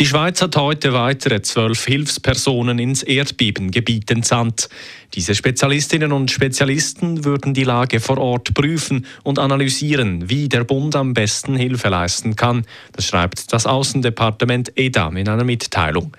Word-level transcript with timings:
Die 0.00 0.06
Schweiz 0.06 0.40
hat 0.40 0.54
heute 0.54 0.92
weitere 0.92 1.42
zwölf 1.42 1.84
Hilfspersonen 1.84 2.78
ins 2.78 3.02
Erdbebengebiet 3.02 4.08
entsandt. 4.12 4.68
Diese 5.14 5.34
Spezialistinnen 5.34 6.12
und 6.12 6.30
Spezialisten 6.30 7.24
würden 7.24 7.52
die 7.52 7.64
Lage 7.64 7.98
vor 7.98 8.18
Ort 8.18 8.54
prüfen 8.54 9.06
und 9.24 9.40
analysieren, 9.40 10.30
wie 10.30 10.48
der 10.48 10.62
Bund 10.62 10.94
am 10.94 11.14
besten 11.14 11.56
Hilfe 11.56 11.88
leisten 11.88 12.36
kann. 12.36 12.64
Das 12.92 13.06
schreibt 13.06 13.52
das 13.52 13.66
Außendepartement 13.66 14.70
EDAM 14.78 15.16
in 15.16 15.28
einer 15.28 15.42
Mitteilung. 15.42 16.16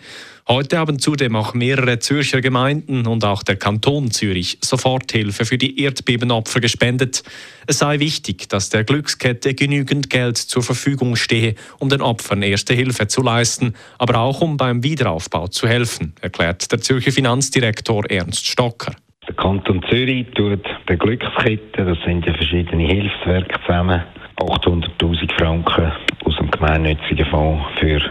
Heute 0.51 0.79
haben 0.79 0.97
zudem 0.97 1.35
auch 1.35 1.53
mehrere 1.53 1.99
Zürcher 1.99 2.41
Gemeinden 2.41 3.05
und 3.05 3.23
auch 3.23 3.43
der 3.43 3.55
Kanton 3.55 4.09
Zürich 4.09 4.57
Soforthilfe 4.61 5.45
für 5.45 5.59
die 5.59 5.79
Erdbebenopfer 5.79 6.59
gespendet. 6.59 7.21
Es 7.67 7.77
sei 7.77 7.99
wichtig, 7.99 8.49
dass 8.49 8.71
der 8.71 8.83
Glückskette 8.83 9.53
genügend 9.53 10.09
Geld 10.09 10.37
zur 10.37 10.63
Verfügung 10.63 11.17
stehe, 11.17 11.53
um 11.77 11.89
den 11.89 12.01
Opfern 12.01 12.41
erste 12.41 12.73
Hilfe 12.73 13.07
zu 13.07 13.21
leisten, 13.21 13.75
aber 13.99 14.21
auch 14.21 14.41
um 14.41 14.57
beim 14.57 14.81
Wiederaufbau 14.83 15.49
zu 15.49 15.67
helfen, 15.67 16.15
erklärt 16.19 16.71
der 16.71 16.81
Zürcher 16.81 17.11
Finanzdirektor 17.11 18.09
Ernst 18.09 18.47
Stocker. 18.47 18.95
Der 19.27 19.35
Kanton 19.35 19.85
Zürich 19.87 20.25
tut 20.33 20.65
der 20.87 20.97
Glückskette, 20.97 21.85
das 21.85 21.99
sind 22.03 22.25
ja 22.25 22.33
verschiedene 22.33 22.87
Hilfswerke 22.87 23.53
zusammen, 23.67 24.01
800.000 24.37 25.31
Franken 25.37 25.91
aus 26.25 26.35
dem 26.37 26.49
gemeinnützigen 26.49 27.27
Fonds 27.27 27.63
für 27.79 28.01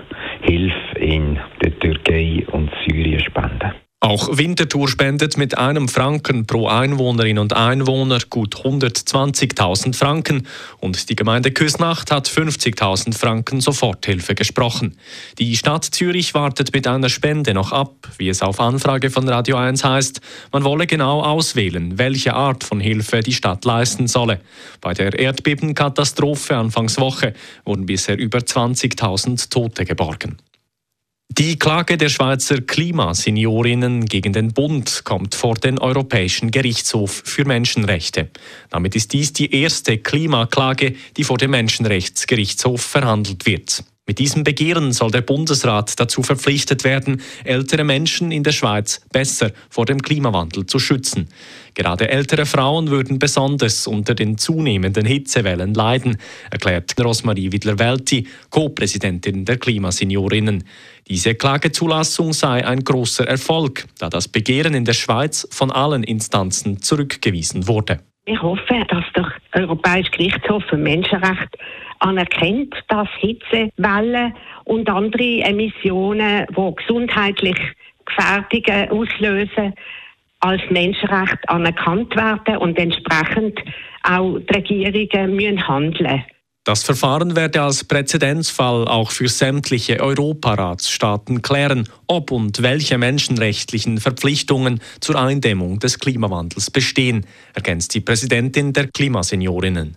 Hilfe 0.42 0.87
in 0.98 1.38
der 1.62 1.78
Türkei 1.78 2.46
und 2.50 2.70
Syrien 2.84 3.20
spenden. 3.20 3.72
Auch 4.00 4.38
Winterthur 4.38 4.86
spendet 4.86 5.36
mit 5.36 5.58
einem 5.58 5.88
Franken 5.88 6.46
pro 6.46 6.68
Einwohnerin 6.68 7.36
und 7.36 7.52
Einwohner 7.52 8.20
gut 8.30 8.54
120.000 8.54 9.96
Franken 9.96 10.46
und 10.78 11.10
die 11.10 11.16
Gemeinde 11.16 11.50
Küsnacht 11.50 12.12
hat 12.12 12.28
50.000 12.28 13.18
Franken 13.18 13.60
Soforthilfe 13.60 14.36
gesprochen. 14.36 14.96
Die 15.40 15.56
Stadt 15.56 15.84
Zürich 15.84 16.32
wartet 16.32 16.72
mit 16.72 16.86
einer 16.86 17.08
Spende 17.08 17.54
noch 17.54 17.72
ab, 17.72 17.92
wie 18.18 18.28
es 18.28 18.40
auf 18.40 18.60
Anfrage 18.60 19.10
von 19.10 19.28
Radio 19.28 19.56
1 19.56 19.82
heißt. 19.82 20.20
Man 20.52 20.62
wolle 20.62 20.86
genau 20.86 21.22
auswählen, 21.22 21.98
welche 21.98 22.34
Art 22.34 22.62
von 22.62 22.78
Hilfe 22.78 23.18
die 23.22 23.32
Stadt 23.32 23.64
leisten 23.64 24.06
solle. 24.06 24.40
Bei 24.80 24.94
der 24.94 25.18
Erdbebenkatastrophe 25.18 26.56
Anfangswoche 26.56 27.34
wurden 27.64 27.86
bisher 27.86 28.16
über 28.16 28.38
20.000 28.38 29.50
Tote 29.50 29.84
geborgen. 29.84 30.36
Die 31.30 31.58
Klage 31.58 31.96
der 31.96 32.08
Schweizer 32.08 32.62
Klimaseniorinnen 32.62 34.06
gegen 34.06 34.32
den 34.32 34.52
Bund 34.52 35.02
kommt 35.04 35.34
vor 35.36 35.54
den 35.54 35.78
Europäischen 35.78 36.50
Gerichtshof 36.50 37.22
für 37.24 37.44
Menschenrechte. 37.44 38.30
Damit 38.70 38.96
ist 38.96 39.12
dies 39.12 39.32
die 39.34 39.54
erste 39.54 39.98
Klimaklage, 39.98 40.96
die 41.16 41.24
vor 41.24 41.38
dem 41.38 41.52
Menschenrechtsgerichtshof 41.52 42.82
verhandelt 42.82 43.46
wird. 43.46 43.84
Mit 44.08 44.18
diesem 44.18 44.42
Begehren 44.42 44.92
soll 44.92 45.10
der 45.10 45.20
Bundesrat 45.20 46.00
dazu 46.00 46.22
verpflichtet 46.22 46.82
werden, 46.82 47.20
ältere 47.44 47.84
Menschen 47.84 48.32
in 48.32 48.42
der 48.42 48.52
Schweiz 48.52 49.02
besser 49.12 49.52
vor 49.68 49.84
dem 49.84 50.00
Klimawandel 50.00 50.64
zu 50.64 50.78
schützen. 50.78 51.28
Gerade 51.74 52.08
ältere 52.08 52.46
Frauen 52.46 52.88
würden 52.88 53.18
besonders 53.18 53.86
unter 53.86 54.14
den 54.14 54.38
zunehmenden 54.38 55.04
Hitzewellen 55.04 55.74
leiden, 55.74 56.16
erklärt 56.50 56.98
Rosmarie 56.98 57.52
Widler-Welti, 57.52 58.26
Co-Präsidentin 58.48 59.44
der 59.44 59.58
Klimaseniorinnen. 59.58 60.64
Diese 61.06 61.34
Klagezulassung 61.34 62.32
sei 62.32 62.66
ein 62.66 62.82
großer 62.82 63.28
Erfolg, 63.28 63.84
da 63.98 64.08
das 64.08 64.26
Begehren 64.26 64.72
in 64.72 64.86
der 64.86 64.94
Schweiz 64.94 65.46
von 65.50 65.70
allen 65.70 66.02
Instanzen 66.02 66.80
zurückgewiesen 66.80 67.68
wurde. 67.68 68.00
Ich 68.30 68.42
hoffe, 68.42 68.84
dass 68.88 69.04
der 69.16 69.32
Europäische 69.62 70.10
Gerichtshof 70.10 70.62
für 70.64 70.76
Menschenrechte 70.76 71.58
anerkennt, 72.00 72.74
dass 72.88 73.08
Hitzewellen 73.20 74.34
und 74.64 74.90
andere 74.90 75.40
Emissionen, 75.44 76.46
die 76.46 76.74
gesundheitlich 76.76 77.56
Gefährdungen 78.04 78.90
auslösen, 78.90 79.72
als 80.40 80.60
Menschenrecht 80.68 81.38
anerkannt 81.48 82.14
werden 82.16 82.58
und 82.58 82.78
entsprechend 82.78 83.58
auch 84.02 84.38
die 84.40 84.84
Regierungen 84.84 85.34
müssen 85.34 85.66
handeln 85.66 86.22
das 86.68 86.82
Verfahren 86.82 87.34
werde 87.34 87.62
als 87.62 87.82
Präzedenzfall 87.84 88.86
auch 88.86 89.10
für 89.10 89.28
sämtliche 89.28 90.00
Europaratsstaaten 90.00 91.40
klären, 91.40 91.88
ob 92.06 92.30
und 92.30 92.60
welche 92.60 92.98
menschenrechtlichen 92.98 93.98
Verpflichtungen 93.98 94.82
zur 95.00 95.18
Eindämmung 95.18 95.78
des 95.78 95.98
Klimawandels 95.98 96.70
bestehen, 96.70 97.24
ergänzt 97.54 97.94
die 97.94 98.02
Präsidentin 98.02 98.74
der 98.74 98.88
Klimaseniorinnen. 98.88 99.96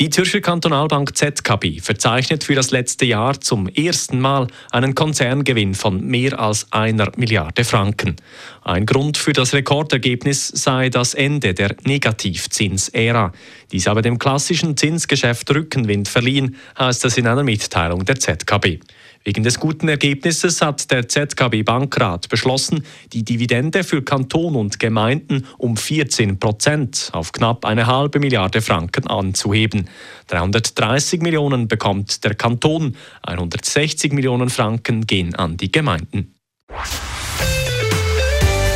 Die 0.00 0.10
Zürcher 0.10 0.40
Kantonalbank 0.40 1.16
ZKB 1.16 1.80
verzeichnet 1.80 2.44
für 2.44 2.54
das 2.54 2.70
letzte 2.70 3.04
Jahr 3.04 3.40
zum 3.40 3.66
ersten 3.66 4.20
Mal 4.20 4.46
einen 4.70 4.94
Konzerngewinn 4.94 5.74
von 5.74 6.06
mehr 6.06 6.38
als 6.38 6.68
einer 6.70 7.10
Milliarde 7.16 7.64
Franken. 7.64 8.14
Ein 8.62 8.86
Grund 8.86 9.18
für 9.18 9.32
das 9.32 9.54
Rekordergebnis 9.54 10.46
sei 10.46 10.88
das 10.88 11.14
Ende 11.14 11.52
der 11.52 11.74
Negativzinsära. 11.82 13.32
Dies 13.72 13.88
habe 13.88 14.02
dem 14.02 14.20
klassischen 14.20 14.76
Zinsgeschäft 14.76 15.52
Rückenwind 15.52 16.06
verliehen, 16.06 16.54
heißt 16.78 17.04
es 17.04 17.18
in 17.18 17.26
einer 17.26 17.42
Mitteilung 17.42 18.04
der 18.04 18.20
ZKB. 18.20 18.78
Wegen 19.24 19.42
des 19.42 19.60
guten 19.60 19.88
Ergebnisses 19.88 20.62
hat 20.62 20.90
der 20.90 21.08
ZKB 21.08 21.62
Bankrat 21.64 22.28
beschlossen, 22.28 22.84
die 23.12 23.24
Dividende 23.24 23.84
für 23.84 24.02
Kanton 24.02 24.56
und 24.56 24.78
Gemeinden 24.78 25.46
um 25.58 25.76
14 25.76 26.38
Prozent 26.38 27.10
auf 27.12 27.32
knapp 27.32 27.64
eine 27.64 27.86
halbe 27.86 28.20
Milliarde 28.20 28.62
Franken 28.62 29.06
anzuheben. 29.06 29.88
330 30.28 31.20
Millionen 31.20 31.68
bekommt 31.68 32.24
der 32.24 32.34
Kanton, 32.34 32.96
160 33.22 34.12
Millionen 34.12 34.50
Franken 34.50 35.06
gehen 35.06 35.34
an 35.34 35.56
die 35.56 35.72
Gemeinden. 35.72 36.34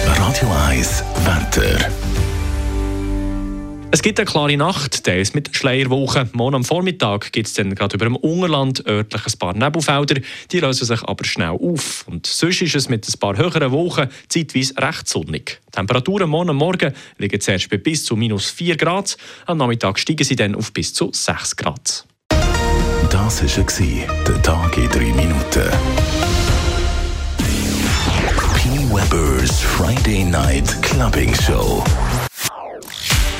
Radio 0.07 0.51
1 0.69 1.05
Wetter. 1.25 2.12
Es 3.95 4.01
gibt 4.01 4.19
eine 4.19 4.25
klare 4.25 4.57
Nacht, 4.57 5.07
ist 5.07 5.35
mit 5.35 5.55
Schleierwochen. 5.55 6.31
Morgen 6.33 6.55
am 6.55 6.65
Vormittag 6.65 7.31
gibt 7.31 7.49
es 7.49 7.53
dann 7.53 7.75
gerade 7.75 7.97
über 7.97 8.07
dem 8.07 8.17
Ungerland 8.17 8.87
örtlich 8.87 9.27
ein 9.27 9.39
paar 9.39 9.53
Nebelfelder. 9.53 10.19
Die 10.51 10.61
lösen 10.61 10.87
sich 10.87 11.03
aber 11.03 11.27
schnell 11.27 11.51
auf. 11.51 12.07
Und 12.09 12.27
sonst 12.27 12.63
ist 12.63 12.75
es 12.75 12.89
mit 12.89 13.07
ein 13.07 13.21
paar 13.21 13.37
höheren 13.37 13.71
Wochen 13.71 14.09
zeitweise 14.31 14.79
recht 14.79 15.07
sonnig. 15.07 15.61
Die 15.67 15.73
Temperaturen 15.73 16.31
morgen 16.31 16.57
Morgen 16.57 16.95
liegen 17.19 17.39
zuerst 17.39 17.69
bei 17.69 17.77
bis 17.77 18.07
zu 18.07 18.17
minus 18.17 18.49
4 18.51 18.79
Grad. 18.79 19.19
Am 19.45 19.59
Nachmittag 19.59 19.99
steigen 19.99 20.25
sie 20.25 20.37
dann 20.37 20.55
auf 20.55 20.73
bis 20.73 20.95
zu 20.95 21.11
6 21.13 21.57
Grad. 21.57 22.07
Das 23.11 23.43
war 23.43 24.25
der 24.27 24.43
Tag 24.43 24.79
in 24.79 24.89
3 24.89 25.01
Minuten. 25.01 25.71
P. 28.57 28.71
Weber's 28.89 29.61
Friday 29.61 30.25
Night 30.25 30.81
Clubbing 30.81 31.35
Show. 31.35 31.85